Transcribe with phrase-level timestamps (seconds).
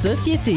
[0.00, 0.56] société.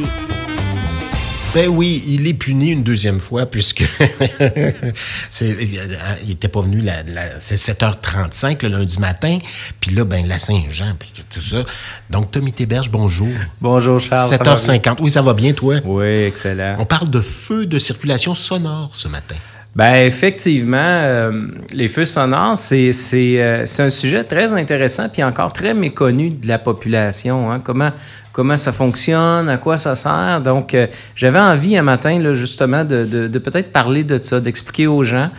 [1.54, 3.84] Ben oui, il est puni une deuxième fois puisque
[5.42, 9.38] il était pas venu la, la- c'est 7h35 le lundi matin,
[9.80, 11.64] puis là ben la Saint-Jean, puis tout ça.
[12.10, 13.28] Donc Tommy Théberge, bonjour.
[13.62, 14.30] Bonjour Charles.
[14.32, 14.78] ça va bien?
[14.78, 14.98] 7h50.
[15.02, 15.76] Oui, ça va bien toi?
[15.86, 16.76] Oui, excellent.
[16.80, 19.36] On parle de feu de circulation sonore ce matin.
[19.76, 21.32] Ben effectivement, euh,
[21.74, 26.30] les feux sonores, c'est c'est euh, c'est un sujet très intéressant puis encore très méconnu
[26.30, 27.52] de la population.
[27.52, 27.60] hein.
[27.64, 27.92] Comment
[28.34, 30.42] comment ça fonctionne, à quoi ça sert?
[30.44, 34.40] Donc euh, j'avais envie un matin là, justement de, de, de peut-être parler de ça,
[34.40, 35.30] d'expliquer aux gens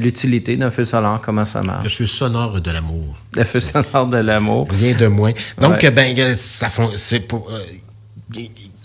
[0.00, 1.98] l'utilité d'un feu sonore, comment ça Le marche.
[1.98, 3.14] feu sonore de l'amour.
[3.36, 4.68] Le feu sonore de l'amour.
[4.70, 5.32] Rien de moins.
[5.60, 5.90] Donc Ouais.
[5.90, 7.50] ben ça fon- c'est pour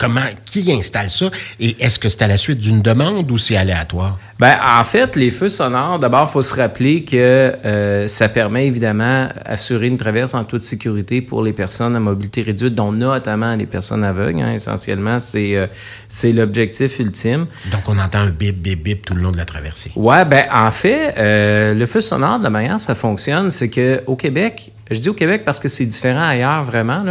[0.00, 1.26] comment qui installe ça
[1.60, 4.18] et est-ce que c'est à la suite d'une demande ou c'est aléatoire?
[4.40, 8.66] Ben, en fait, les feux sonores, d'abord, il faut se rappeler que euh, ça permet
[8.66, 13.54] évidemment d'assurer une traverse en toute sécurité pour les personnes à mobilité réduite, dont notamment
[13.54, 14.40] les personnes aveugles.
[14.40, 14.54] hein.
[14.54, 15.66] essentiellement, c'est euh,
[16.08, 17.46] c'est l'objectif ultime.
[17.70, 19.92] Donc on entend un bip bip bip tout le long de la traversée.
[19.94, 24.02] Ouais, ben en fait, euh, le feu sonore, de la manière ça fonctionne, c'est que
[24.06, 27.02] au Québec, je dis au Québec parce que c'est différent ailleurs vraiment.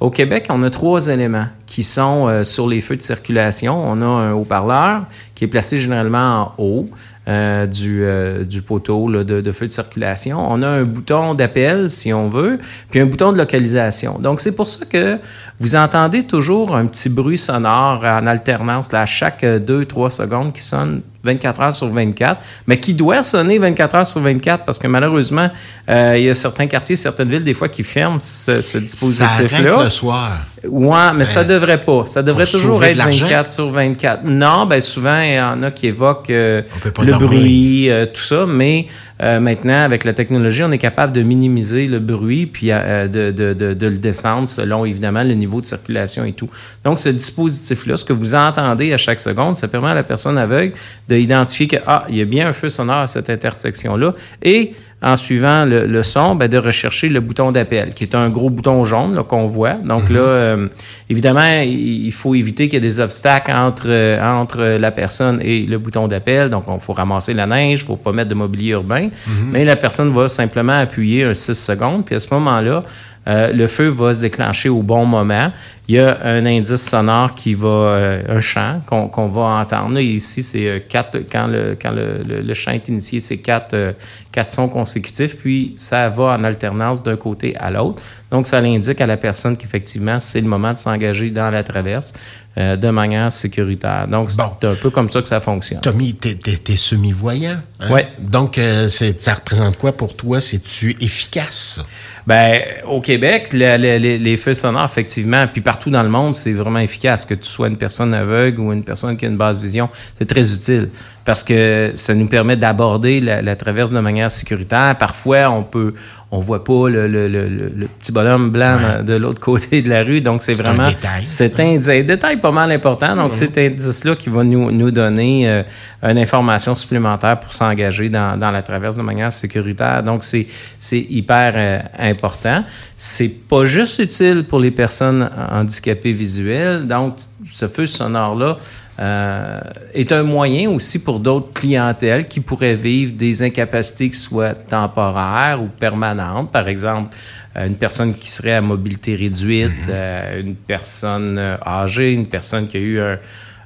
[0.00, 3.80] Au Québec, on a trois éléments qui sont euh, sur les feux de circulation.
[3.86, 6.86] On a un haut-parleur qui est placé généralement en haut.
[7.28, 10.38] euh, du, euh, du poteau de, de feu de circulation.
[10.50, 12.58] On a un bouton d'appel, si on veut,
[12.90, 14.18] puis un bouton de localisation.
[14.18, 15.18] Donc, c'est pour ça que
[15.60, 20.62] vous entendez toujours un petit bruit sonore en alternance là, à chaque 2-3 secondes qui
[20.62, 24.86] sonne 24 heures sur 24, mais qui doit sonner 24 heures sur 24 parce que
[24.86, 25.48] malheureusement,
[25.88, 28.80] euh, il y a certains quartiers, certaines villes, des fois, qui ferment ce, ce Ça
[28.80, 29.84] dispositif-là.
[29.84, 30.38] le soir.
[30.64, 32.04] Ouais, mais ça devrait pas.
[32.06, 33.26] Ça devrait toujours être l'argent?
[33.26, 34.24] 24 sur 24.
[34.24, 36.62] Non, ben souvent, il y en a qui évoquent euh,
[37.00, 38.86] le bruit, euh, tout ça, mais
[39.22, 43.52] euh, maintenant, avec la technologie, on est capable de minimiser le bruit puis de, de,
[43.52, 46.48] de, de le descendre selon, évidemment, le niveau de circulation et tout.
[46.84, 50.38] Donc, ce dispositif-là, ce que vous entendez à chaque seconde, ça permet à la personne
[50.38, 50.74] aveugle
[51.08, 55.14] d'identifier que, ah, il y a bien un feu sonore à cette intersection-là et en
[55.14, 58.84] suivant le, le son, ben, de rechercher le bouton d'appel, qui est un gros bouton
[58.84, 59.74] jaune là, qu'on voit.
[59.74, 60.66] Donc là, euh,
[61.08, 65.62] évidemment, il faut éviter qu'il y ait des obstacles entre, euh, entre la personne et
[65.66, 66.50] le bouton d'appel.
[66.50, 69.08] Donc, il faut ramasser la neige, il ne faut pas mettre de mobilier urbain.
[69.52, 72.80] Mais la personne va simplement appuyer un 6 secondes, puis à ce moment-là,
[73.28, 75.52] euh, le feu va se déclencher au bon moment.
[75.90, 79.94] Il y a un indice sonore qui va, euh, un chant qu'on qu'on va entendre.
[79.94, 83.38] Là, ici, c'est euh, quatre, quand, le, quand le, le- le chant est initié, c'est
[83.38, 83.92] quatre, euh,
[84.30, 88.02] quatre sons consécutifs, puis ça va en alternance d'un côté à l'autre.
[88.30, 92.12] Donc, ça l'indique à la personne qu'effectivement, c'est le moment de s'engager dans la traverse
[92.58, 94.06] euh, de manière sécuritaire.
[94.08, 94.50] Donc, c'est Bon.
[94.68, 95.80] un peu comme ça que ça fonctionne.
[95.80, 97.56] Tommy, t'es semi-voyant.
[97.80, 97.90] hein?
[97.90, 98.06] Ouais.
[98.18, 98.60] Donc,
[98.90, 100.38] ça représente quoi pour toi?
[100.42, 101.80] C'est-tu efficace?
[102.26, 106.34] Ben, au Québec, le- le- les, les feux sonores, effectivement, puis partout dans le monde,
[106.34, 107.24] c'est vraiment efficace.
[107.24, 110.24] Que tu sois une personne aveugle ou une personne qui a une basse vision, c'est
[110.24, 110.88] très utile
[111.28, 114.96] parce que ça nous permet d'aborder la, la traverse de manière sécuritaire.
[114.98, 115.92] Parfois, on peut,
[116.30, 119.04] on voit pas le, le- le- le- le petit bonhomme blanc Ouais.
[119.04, 121.26] de l'autre côté de la rue, donc c'est un vraiment détail.
[121.26, 123.14] c'est un, un détail pas mal important.
[123.14, 125.62] Donc, cet indice-là qui va nous, nous donner euh,
[126.02, 130.02] une information supplémentaire pour s'engager dans, dans la traverse de manière sécuritaire.
[130.02, 130.46] Donc, c'est
[130.78, 132.64] c'est hyper euh, important.
[132.96, 136.86] C'est pas juste utile pour les personnes handicapées visuelles.
[136.86, 137.16] Donc,
[137.52, 138.56] ce feu sonore-là
[138.98, 139.60] euh,
[139.94, 145.62] est un moyen aussi pour d'autres clientèles qui pourraient vivre des incapacités qui soient temporaires
[145.62, 146.50] ou permanentes.
[146.50, 147.14] Par exemple,
[147.56, 152.76] euh, une personne qui serait à mobilité réduite, euh, une personne âgée, une personne qui
[152.76, 153.18] a eu un,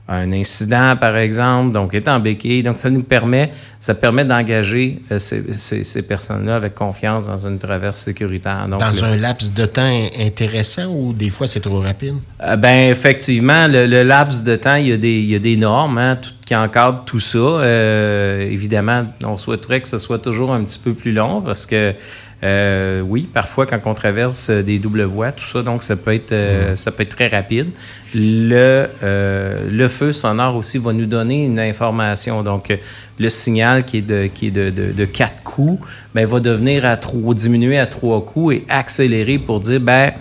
[0.09, 2.63] un incident, par exemple, donc est en béquille.
[2.65, 7.47] Donc, ça nous permet, ça permet d'engager euh, ces, ces- ces personnes-là avec confiance dans
[7.47, 8.67] une traverse sécuritaire.
[8.69, 9.89] Donc, Dans le- un laps de temps
[10.21, 12.15] intéressant ou des fois c'est trop rapide?
[12.43, 15.39] euh, ben effectivement, le, le laps de temps, il y a des, il y a
[15.39, 17.39] des normes hein, tout- qui encadrent tout ça.
[17.39, 21.93] Euh, évidemment, on souhaiterait que ce soit toujours un petit peu plus long parce que
[22.45, 26.13] euh, oui, parfois quand on traverse euh, des doubles voies, tout ça, donc ça peut
[26.13, 27.71] être, euh, ça peut être très rapide.
[28.15, 32.43] Le, euh, le feu sonore aussi va nous donner une information.
[32.43, 32.77] Donc, euh,
[33.19, 36.85] le signal qui est de, qui est de, de, de quatre coups, ben, va devenir
[36.85, 40.13] à trois, diminuer à trois coups et accélérer pour dire, ben,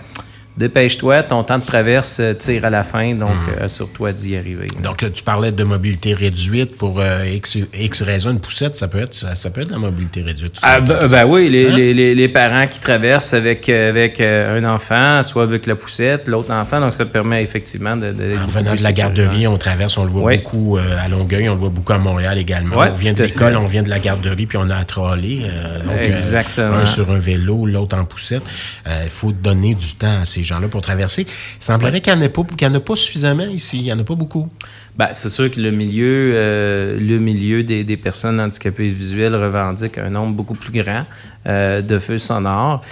[0.56, 4.68] dépêche-toi, ton temps de traverse euh, tire à la fin, donc euh, assure-toi d'y arriver.
[4.82, 8.88] Donc, euh, tu parlais de mobilité réduite pour euh, X, X raison, une poussette, ça
[8.88, 10.56] peut être, ça, ça peut être la mobilité réduite.
[10.62, 11.76] Ah, ben, ben oui, les, Hein?
[11.76, 16.52] les, les, les parents qui traversent avec, avec un enfant, soit avec la poussette, l'autre
[16.52, 18.12] enfant, donc ça permet effectivement de...
[18.12, 20.36] de En venant de la garderie, on traverse, on le voit Oui.
[20.38, 22.76] beaucoup à Longueuil, on le voit beaucoup à Montréal également.
[22.78, 25.42] On vient de l'école, on vient de la garderie, puis on a à troller.
[25.44, 26.74] euh, donc, Exactement.
[26.76, 28.42] un sur un vélo, l'autre en poussette.
[28.86, 31.22] Euh, Il faut donner du temps à ces ces gens-là pour traverser.
[31.22, 33.78] Il semblerait qu'il n'y en, en, a pas suffisamment ici.
[33.78, 34.48] Il n'y en a pas beaucoup.
[34.96, 39.96] Ben, c'est sûr que le milieu, euh, le milieu des, des, personnes handicapées visuelles revendique
[39.96, 41.06] un nombre beaucoup plus grand
[41.46, 42.84] euh, de feux sonores.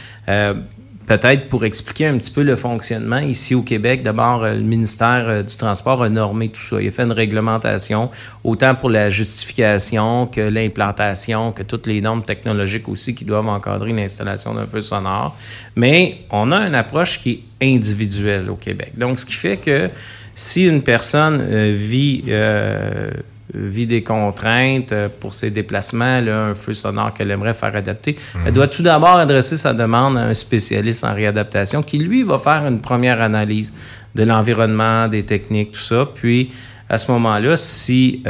[1.10, 5.44] Euh, peut-être pour expliquer un petit peu le fonctionnement ici au Québec, d'abord, le ministère
[5.44, 6.80] du Transport a normé tout ça.
[6.80, 8.10] Il a fait une réglementation,
[8.44, 13.92] autant pour la justification que l'implantation, que toutes les normes technologiques aussi qui doivent encadrer
[13.92, 15.36] l'installation d'un feu sonore.
[15.76, 18.92] Mais on a une approche qui est individuelle au Québec.
[18.96, 19.90] Donc, ce qui fait que
[20.34, 23.10] si une personne euh, vit, euh,
[23.54, 28.16] vit des contraintes euh, pour ses déplacements, là, un feu sonore qu'elle aimerait faire adapter,
[28.34, 28.52] elle mhm.
[28.52, 32.66] doit tout d'abord adresser sa demande à un spécialiste en réadaptation qui, lui, va faire
[32.66, 33.72] une première analyse
[34.14, 36.08] de l'environnement, des techniques, tout ça.
[36.14, 36.50] Puis,
[36.88, 38.24] à ce moment-là, si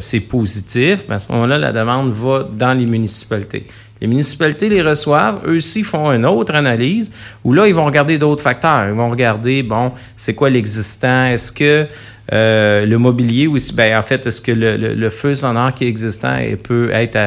[0.00, 3.66] c'est positif, ben, à ce moment-là, la demande va dans les municipalités.
[4.02, 7.12] Les municipalités les reçoivent, eux aussi font une autre analyse
[7.44, 8.88] où là, ils vont regarder d'autres facteurs.
[8.88, 11.26] Ils vont regarder, bon, c'est quoi l'existant?
[11.26, 11.86] Est-ce que
[12.32, 16.38] euh, le mobilier aussi, ben, en fait, est-ce que le, feu sonore qui est existant
[16.62, 17.18] peut être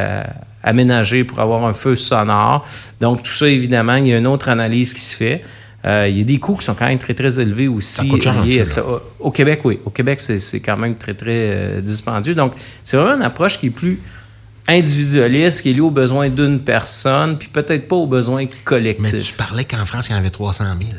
[0.63, 2.65] aménagé pour avoir un feu sonore?
[2.99, 5.43] Donc, tout ça, évidemment, il y a une autre analyse qui se fait.
[5.85, 8.09] Euh, il y a des coûts qui sont quand même très, très élevés aussi.
[9.19, 9.79] Au Québec, oui.
[9.85, 12.33] Au Québec, c'est quand même très, très euh, dispendieux.
[12.33, 12.53] Donc,
[12.83, 13.99] c'est vraiment une approche qui est plus
[14.67, 19.13] individualiste qui est lié aux besoins d'une personne, puis peut-être pas aux besoins collectifs.
[19.13, 20.91] Mais tu parlais qu'en France, il y en avait 300 000.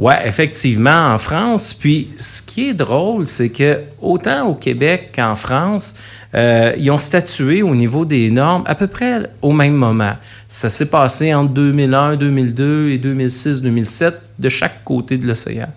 [0.00, 1.74] Oui, effectivement, en France.
[1.74, 5.96] Puis ce qui est drôle, c'est que autant au Québec qu'en France,
[6.36, 10.12] euh, ils ont statué au niveau des normes à peu près au même moment.
[10.46, 15.68] Ça s'est passé entre 2001, 2002 et 2006, 2007 de chaque côté de l'océan.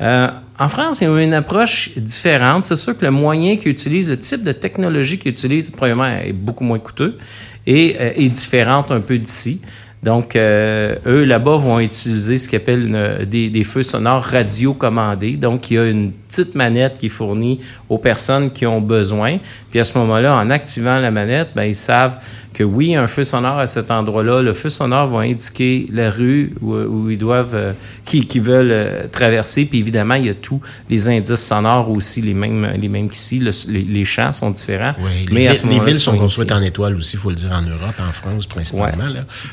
[0.00, 0.26] Euh,
[0.58, 2.64] en France, il y a une approche différente.
[2.64, 6.32] C'est sûr que le moyen qu'ils utilisent, le type de technologie qu'ils utilisent, probablement est
[6.32, 7.16] beaucoup moins coûteux
[7.64, 9.60] et euh, est différente un peu d'ici.
[10.02, 15.36] Donc, euh, eux, là-bas, vont utiliser ce qu'ils appellent des, feux sonores radiocommandés.
[15.36, 19.38] Donc, il y a une petite manette qui est fournie aux personnes qui ont besoin.
[19.70, 22.18] Puis à ce moment-là, en activant la manette, bien, ils savent
[22.52, 26.52] que oui, un feu sonore à cet endroit-là, le feu sonore va indiquer la rue
[26.60, 27.72] où, ils doivent, euh,
[28.04, 29.64] qui, veulent euh, traverser.
[29.64, 30.60] Puis évidemment, il y a tous
[30.90, 33.38] les indices sonores aussi, les mêmes, les mêmes qu'ici.
[33.68, 34.94] les, champs sont différents.
[34.98, 37.94] Oui, les, mais villes sont construites en étoiles aussi, il faut le dire, en Europe,
[37.98, 39.04] en France principalement.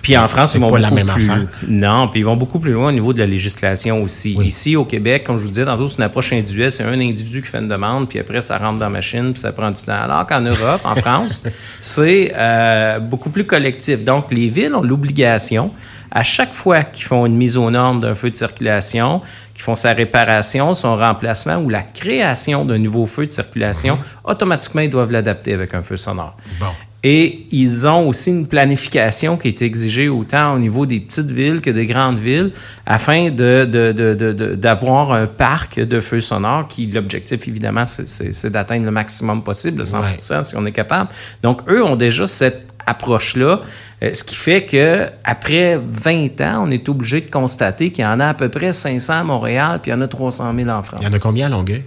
[0.02, 1.46] Puis en France, ils vont pas la même affaire.
[1.68, 4.34] Non, puis ils vont beaucoup plus loin au niveau de la législation aussi.
[4.42, 6.72] Ici, au Québec, comme je vous disais tantôt, c'est une approche individuelle.
[6.72, 9.42] C'est un individu qui fait une demande, puis après, ça rentre dans la machine, puis
[9.42, 10.02] ça prend du temps.
[10.02, 11.44] Alors qu'en Europe, en France,
[11.80, 12.34] c'est...
[12.36, 14.04] Euh, euh, beaucoup plus collectif.
[14.04, 15.72] Donc, les villes ont l'obligation,
[16.12, 19.22] à chaque fois qu'ils font une mise aux normes d'un feu de circulation,
[19.54, 24.04] qu'ils font sa réparation, son remplacement ou la création d'un nouveau feu de circulation, mhm.
[24.24, 26.36] automatiquement, ils doivent l'adapter avec un feu sonore.
[27.02, 31.62] Et ils ont aussi une planification qui est exigée autant au niveau des petites villes
[31.62, 32.52] que des grandes villes
[32.86, 39.44] afin d'avoir de, un parc de feux sonores qui, l'objectif évidemment, c'est d'atteindre le maximum
[39.44, 41.10] possible, le 100 si on est capable.
[41.42, 43.62] Donc, eux ont déjà cette approche-là.
[44.02, 48.08] Euh, ce qui fait que après 20 ans, on est obligé de constater qu'il y
[48.08, 50.70] en a à peu près 500 à Montréal, puis il y en a 300 000
[50.70, 51.00] en France.
[51.02, 51.84] Il y en a combien à Longueuil?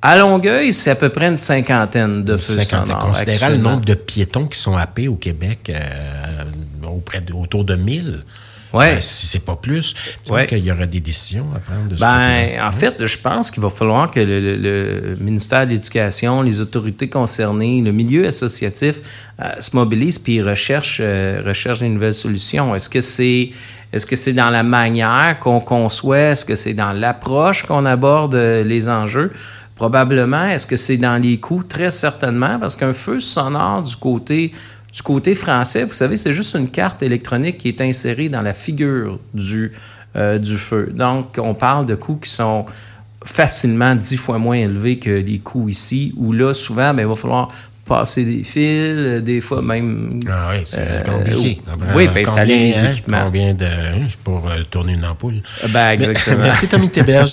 [0.00, 2.98] À Longueuil, c'est à peu près une cinquantaine de feux sonores.
[2.98, 6.44] Considérant le nombre de piétons qui sont happés au Québec, euh,
[6.86, 8.22] auprès de, autour de 1000,
[8.72, 8.94] Ouais.
[8.94, 9.94] Ben, si c'est pas plus,
[10.30, 10.46] ouais.
[10.46, 13.62] qu'il y aura des décisions à prendre de ce ben, En fait, je pense qu'il
[13.62, 19.00] va falloir que le, ministère de l'Éducation, les autorités concernées, le milieu associatif
[19.40, 22.74] euh, se mobilisent puis recherchent, euh, recherchent des nouvelles solutions.
[22.74, 23.50] Est-ce que c'est
[23.90, 26.18] est-ce que c'est dans la manière qu'on conçoit?
[26.18, 29.32] Est-ce que c'est dans l'approche qu'on aborde euh, les enjeux?
[29.76, 30.44] Probablement.
[30.44, 31.62] Est-ce que c'est dans les coûts?
[31.62, 34.52] Très certainement, parce qu'un feu sonore du côté
[34.98, 38.52] du côté français, vous savez, c'est juste une carte électronique qui est insérée dans la
[38.52, 39.70] figure du,
[40.16, 40.90] euh, du feu.
[40.92, 42.66] Donc, on parle de coûts qui sont
[43.24, 47.14] facilement dix fois moins élevés que les coûts ici, où là, souvent, ben, il va
[47.14, 47.52] falloir
[47.86, 50.18] passer des fils, euh, des fois même.
[50.28, 51.60] Ah oui, c'est euh, compliqué.
[51.94, 53.22] oui, puis installer les hein, équipements.
[53.26, 53.66] Combien de.
[54.24, 55.42] pour tourner une ampoule.
[55.68, 56.38] Ben, exactement.
[56.42, 57.26] Merci, Tommy Théberge.